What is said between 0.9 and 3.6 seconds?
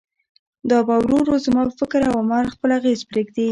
ورو ورو زما پر فکر او عمل خپل اغېز پرېږدي.